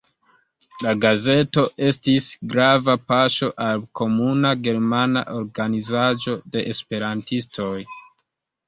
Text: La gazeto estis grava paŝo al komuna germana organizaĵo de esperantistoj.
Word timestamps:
La 0.85 0.93
gazeto 1.03 1.65
estis 1.89 2.31
grava 2.55 2.97
paŝo 3.11 3.51
al 3.69 3.85
komuna 4.01 4.55
germana 4.71 5.25
organizaĵo 5.43 6.39
de 6.57 6.67
esperantistoj. 6.75 7.75